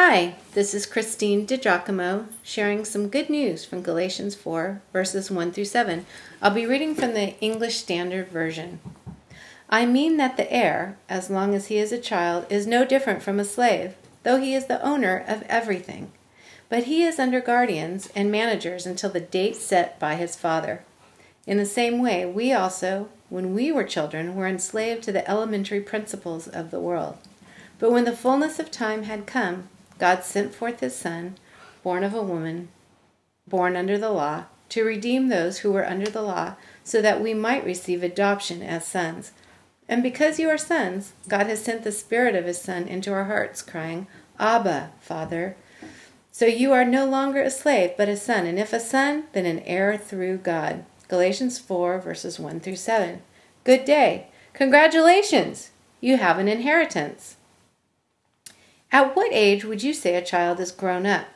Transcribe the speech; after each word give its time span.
Hi, 0.00 0.36
this 0.54 0.74
is 0.74 0.86
Christine 0.86 1.44
DiGiacomo 1.44 2.26
sharing 2.44 2.84
some 2.84 3.08
good 3.08 3.28
news 3.28 3.64
from 3.64 3.82
Galatians 3.82 4.36
4, 4.36 4.80
verses 4.92 5.28
1 5.28 5.50
through 5.50 5.64
7. 5.64 6.06
I'll 6.40 6.52
be 6.52 6.66
reading 6.66 6.94
from 6.94 7.14
the 7.14 7.36
English 7.40 7.78
Standard 7.78 8.28
Version. 8.28 8.78
I 9.68 9.86
mean 9.86 10.16
that 10.16 10.36
the 10.36 10.50
heir, 10.52 10.96
as 11.08 11.30
long 11.30 11.52
as 11.52 11.66
he 11.66 11.78
is 11.78 11.90
a 11.90 11.98
child, 11.98 12.46
is 12.48 12.64
no 12.64 12.84
different 12.84 13.24
from 13.24 13.40
a 13.40 13.44
slave, 13.44 13.96
though 14.22 14.40
he 14.40 14.54
is 14.54 14.66
the 14.66 14.80
owner 14.86 15.24
of 15.26 15.42
everything. 15.48 16.12
But 16.68 16.84
he 16.84 17.02
is 17.02 17.18
under 17.18 17.40
guardians 17.40 18.08
and 18.14 18.30
managers 18.30 18.86
until 18.86 19.10
the 19.10 19.18
date 19.18 19.56
set 19.56 19.98
by 19.98 20.14
his 20.14 20.36
father. 20.36 20.84
In 21.44 21.58
the 21.58 21.66
same 21.66 22.00
way, 22.00 22.24
we 22.24 22.52
also, 22.52 23.08
when 23.30 23.52
we 23.52 23.72
were 23.72 23.82
children, 23.82 24.36
were 24.36 24.46
enslaved 24.46 25.02
to 25.02 25.12
the 25.12 25.28
elementary 25.28 25.80
principles 25.80 26.46
of 26.46 26.70
the 26.70 26.80
world. 26.80 27.18
But 27.80 27.90
when 27.90 28.04
the 28.04 28.16
fullness 28.16 28.60
of 28.60 28.70
time 28.70 29.02
had 29.02 29.26
come, 29.26 29.68
God 29.98 30.24
sent 30.24 30.54
forth 30.54 30.80
his 30.80 30.94
Son, 30.94 31.36
born 31.82 32.04
of 32.04 32.14
a 32.14 32.22
woman, 32.22 32.68
born 33.46 33.76
under 33.76 33.98
the 33.98 34.10
law, 34.10 34.44
to 34.70 34.84
redeem 34.84 35.28
those 35.28 35.58
who 35.58 35.72
were 35.72 35.86
under 35.86 36.10
the 36.10 36.22
law, 36.22 36.54
so 36.84 37.00
that 37.02 37.22
we 37.22 37.34
might 37.34 37.64
receive 37.64 38.02
adoption 38.02 38.62
as 38.62 38.86
sons. 38.86 39.32
And 39.88 40.02
because 40.02 40.38
you 40.38 40.48
are 40.50 40.58
sons, 40.58 41.12
God 41.28 41.46
has 41.46 41.64
sent 41.64 41.82
the 41.82 41.92
Spirit 41.92 42.34
of 42.34 42.44
his 42.44 42.60
Son 42.60 42.86
into 42.86 43.12
our 43.12 43.24
hearts, 43.24 43.62
crying, 43.62 44.06
Abba, 44.38 44.92
Father. 45.00 45.56
So 46.30 46.46
you 46.46 46.72
are 46.72 46.84
no 46.84 47.04
longer 47.04 47.42
a 47.42 47.50
slave, 47.50 47.92
but 47.96 48.08
a 48.08 48.16
son, 48.16 48.46
and 48.46 48.60
if 48.60 48.72
a 48.72 48.78
son, 48.78 49.24
then 49.32 49.44
an 49.44 49.58
heir 49.60 49.96
through 49.96 50.38
God. 50.38 50.84
Galatians 51.08 51.58
4, 51.58 51.98
verses 51.98 52.38
1 52.38 52.60
through 52.60 52.76
7. 52.76 53.22
Good 53.64 53.84
day. 53.84 54.28
Congratulations! 54.52 55.70
You 56.00 56.18
have 56.18 56.38
an 56.38 56.46
inheritance. 56.46 57.37
At 58.90 59.14
what 59.14 59.32
age 59.32 59.66
would 59.66 59.82
you 59.82 59.92
say 59.92 60.14
a 60.14 60.24
child 60.24 60.58
is 60.60 60.72
grown 60.72 61.04
up? 61.04 61.26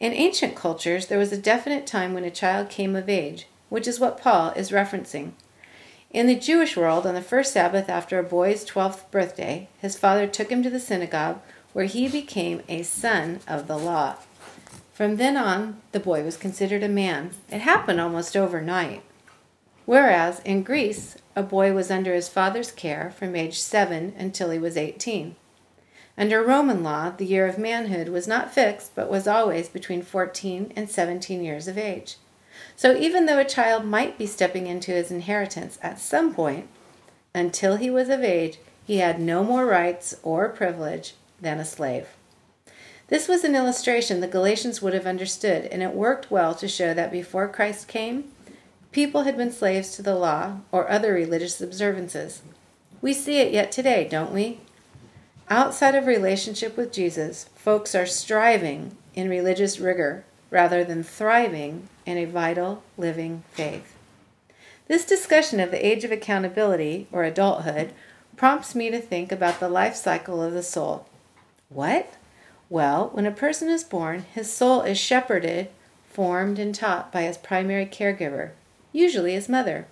In 0.00 0.12
ancient 0.12 0.56
cultures, 0.56 1.06
there 1.06 1.18
was 1.18 1.30
a 1.30 1.36
definite 1.36 1.86
time 1.86 2.14
when 2.14 2.24
a 2.24 2.30
child 2.30 2.70
came 2.70 2.96
of 2.96 3.08
age, 3.08 3.46
which 3.68 3.86
is 3.86 4.00
what 4.00 4.20
Paul 4.20 4.50
is 4.50 4.70
referencing. 4.70 5.32
In 6.10 6.26
the 6.26 6.34
Jewish 6.34 6.76
world, 6.76 7.06
on 7.06 7.14
the 7.14 7.20
first 7.20 7.52
Sabbath 7.52 7.90
after 7.90 8.18
a 8.18 8.22
boy's 8.22 8.64
12th 8.64 9.10
birthday, 9.10 9.68
his 9.78 9.98
father 9.98 10.26
took 10.26 10.50
him 10.50 10.62
to 10.62 10.70
the 10.70 10.80
synagogue 10.80 11.40
where 11.74 11.84
he 11.84 12.08
became 12.08 12.62
a 12.68 12.82
son 12.82 13.40
of 13.46 13.66
the 13.66 13.76
law. 13.76 14.16
From 14.94 15.16
then 15.16 15.36
on, 15.36 15.82
the 15.92 16.00
boy 16.00 16.22
was 16.22 16.36
considered 16.36 16.82
a 16.82 16.88
man. 16.88 17.32
It 17.50 17.60
happened 17.60 18.00
almost 18.00 18.36
overnight. 18.36 19.02
Whereas 19.84 20.40
in 20.40 20.62
Greece, 20.62 21.16
a 21.36 21.42
boy 21.42 21.74
was 21.74 21.90
under 21.90 22.14
his 22.14 22.28
father's 22.28 22.70
care 22.70 23.12
from 23.18 23.36
age 23.36 23.58
7 23.58 24.14
until 24.16 24.50
he 24.50 24.58
was 24.58 24.76
18. 24.76 25.36
Under 26.16 26.42
Roman 26.42 26.84
law, 26.84 27.10
the 27.10 27.26
year 27.26 27.46
of 27.46 27.58
manhood 27.58 28.08
was 28.08 28.28
not 28.28 28.54
fixed, 28.54 28.94
but 28.94 29.10
was 29.10 29.26
always 29.26 29.68
between 29.68 30.02
14 30.02 30.72
and 30.76 30.88
17 30.88 31.42
years 31.42 31.66
of 31.66 31.76
age. 31.76 32.16
So 32.76 32.96
even 32.96 33.26
though 33.26 33.38
a 33.38 33.44
child 33.44 33.84
might 33.84 34.16
be 34.16 34.26
stepping 34.26 34.66
into 34.66 34.92
his 34.92 35.10
inheritance 35.10 35.78
at 35.82 35.98
some 35.98 36.32
point, 36.32 36.68
until 37.34 37.76
he 37.76 37.90
was 37.90 38.08
of 38.08 38.22
age, 38.22 38.58
he 38.84 38.98
had 38.98 39.18
no 39.18 39.42
more 39.42 39.66
rights 39.66 40.14
or 40.22 40.48
privilege 40.48 41.14
than 41.40 41.58
a 41.58 41.64
slave. 41.64 42.08
This 43.08 43.28
was 43.28 43.44
an 43.44 43.56
illustration 43.56 44.20
the 44.20 44.28
Galatians 44.28 44.80
would 44.80 44.94
have 44.94 45.06
understood, 45.06 45.66
and 45.66 45.82
it 45.82 45.94
worked 45.94 46.30
well 46.30 46.54
to 46.54 46.68
show 46.68 46.94
that 46.94 47.12
before 47.12 47.48
Christ 47.48 47.88
came, 47.88 48.24
people 48.92 49.22
had 49.22 49.36
been 49.36 49.52
slaves 49.52 49.96
to 49.96 50.02
the 50.02 50.14
law 50.14 50.58
or 50.70 50.88
other 50.88 51.12
religious 51.12 51.60
observances. 51.60 52.42
We 53.02 53.12
see 53.12 53.38
it 53.40 53.52
yet 53.52 53.72
today, 53.72 54.08
don't 54.08 54.32
we? 54.32 54.60
Outside 55.50 55.94
of 55.94 56.06
relationship 56.06 56.76
with 56.76 56.92
Jesus, 56.92 57.50
folks 57.54 57.94
are 57.94 58.06
striving 58.06 58.96
in 59.14 59.28
religious 59.28 59.78
rigor 59.78 60.24
rather 60.50 60.84
than 60.84 61.02
thriving 61.02 61.88
in 62.06 62.16
a 62.16 62.24
vital, 62.24 62.82
living 62.96 63.42
faith. 63.52 63.96
This 64.86 65.04
discussion 65.04 65.60
of 65.60 65.70
the 65.70 65.84
age 65.84 66.04
of 66.04 66.12
accountability, 66.12 67.06
or 67.10 67.24
adulthood, 67.24 67.92
prompts 68.36 68.74
me 68.74 68.90
to 68.90 69.00
think 69.00 69.32
about 69.32 69.60
the 69.60 69.68
life 69.68 69.96
cycle 69.96 70.42
of 70.42 70.52
the 70.52 70.62
soul. 70.62 71.06
What? 71.68 72.14
Well, 72.70 73.10
when 73.12 73.26
a 73.26 73.30
person 73.30 73.68
is 73.68 73.84
born, 73.84 74.24
his 74.34 74.52
soul 74.52 74.82
is 74.82 74.98
shepherded, 74.98 75.68
formed, 76.10 76.58
and 76.58 76.74
taught 76.74 77.12
by 77.12 77.22
his 77.22 77.38
primary 77.38 77.86
caregiver, 77.86 78.50
usually 78.92 79.32
his 79.32 79.48
mother. 79.48 79.86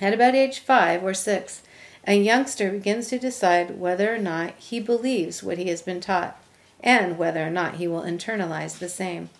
At 0.00 0.14
about 0.14 0.34
age 0.34 0.58
five 0.58 1.04
or 1.04 1.14
six, 1.14 1.62
a 2.06 2.14
youngster 2.14 2.70
begins 2.70 3.08
to 3.08 3.18
decide 3.18 3.78
whether 3.78 4.14
or 4.14 4.18
not 4.18 4.54
he 4.58 4.80
believes 4.80 5.42
what 5.42 5.58
he 5.58 5.68
has 5.68 5.82
been 5.82 6.00
taught 6.00 6.36
and 6.80 7.16
whether 7.16 7.46
or 7.46 7.50
not 7.50 7.76
he 7.76 7.86
will 7.86 8.02
internalize 8.02 8.78
the 8.78 8.88
same. 8.88 9.30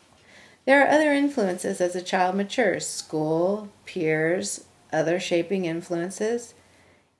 There 0.64 0.80
are 0.82 0.88
other 0.88 1.12
influences 1.12 1.80
as 1.80 1.96
a 1.96 2.02
child 2.02 2.36
matures 2.36 2.86
school, 2.86 3.68
peers, 3.84 4.64
other 4.92 5.18
shaping 5.18 5.64
influences. 5.64 6.54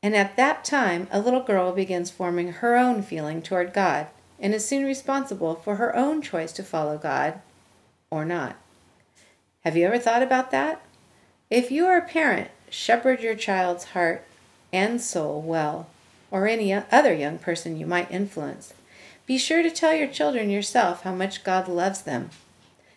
And 0.00 0.14
at 0.14 0.36
that 0.36 0.64
time, 0.64 1.08
a 1.10 1.20
little 1.20 1.42
girl 1.42 1.72
begins 1.72 2.10
forming 2.10 2.52
her 2.52 2.76
own 2.76 3.02
feeling 3.02 3.42
toward 3.42 3.72
God 3.72 4.06
and 4.38 4.54
is 4.54 4.66
soon 4.66 4.84
responsible 4.84 5.56
for 5.56 5.76
her 5.76 5.94
own 5.96 6.22
choice 6.22 6.52
to 6.52 6.62
follow 6.62 6.98
God 6.98 7.40
or 8.10 8.24
not. 8.24 8.56
Have 9.64 9.76
you 9.76 9.86
ever 9.86 9.98
thought 9.98 10.22
about 10.22 10.50
that? 10.52 10.84
If 11.50 11.70
you 11.70 11.86
are 11.86 11.98
a 11.98 12.08
parent, 12.08 12.50
shepherd 12.70 13.20
your 13.20 13.34
child's 13.34 13.84
heart 13.86 14.24
and 14.72 15.00
soul 15.00 15.42
well, 15.42 15.88
or 16.30 16.46
any 16.46 16.72
other 16.72 17.14
young 17.14 17.38
person 17.38 17.76
you 17.76 17.86
might 17.86 18.10
influence. 18.10 18.72
Be 19.26 19.38
sure 19.38 19.62
to 19.62 19.70
tell 19.70 19.94
your 19.94 20.08
children 20.08 20.50
yourself 20.50 21.02
how 21.02 21.14
much 21.14 21.44
God 21.44 21.68
loves 21.68 22.02
them. 22.02 22.30